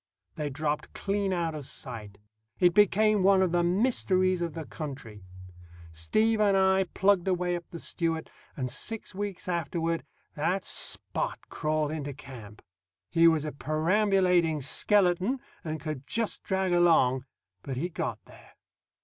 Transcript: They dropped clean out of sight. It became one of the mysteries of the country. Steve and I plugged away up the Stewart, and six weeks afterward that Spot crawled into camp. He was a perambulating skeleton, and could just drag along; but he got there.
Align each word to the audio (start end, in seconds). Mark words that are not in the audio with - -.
They 0.33 0.49
dropped 0.49 0.93
clean 0.93 1.31
out 1.31 1.53
of 1.53 1.63
sight. 1.63 2.17
It 2.57 2.73
became 2.73 3.21
one 3.21 3.43
of 3.43 3.51
the 3.51 3.61
mysteries 3.61 4.41
of 4.41 4.53
the 4.55 4.65
country. 4.65 5.21
Steve 5.91 6.41
and 6.41 6.57
I 6.57 6.85
plugged 6.85 7.27
away 7.27 7.55
up 7.55 7.69
the 7.69 7.79
Stewart, 7.79 8.27
and 8.57 8.67
six 8.67 9.13
weeks 9.13 9.47
afterward 9.47 10.03
that 10.33 10.65
Spot 10.65 11.37
crawled 11.49 11.91
into 11.91 12.15
camp. 12.15 12.63
He 13.11 13.27
was 13.27 13.45
a 13.45 13.51
perambulating 13.51 14.59
skeleton, 14.61 15.39
and 15.63 15.79
could 15.79 16.07
just 16.07 16.41
drag 16.41 16.73
along; 16.73 17.25
but 17.61 17.77
he 17.77 17.87
got 17.87 18.17
there. 18.25 18.55